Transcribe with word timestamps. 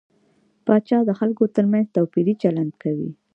پاچا 0.65 0.99
د 1.05 1.11
خلکو 1.19 1.43
تر 1.55 1.65
منځ 1.71 1.85
توپيري 1.95 2.33
چلند 2.43 2.73
کوي. 2.83 3.11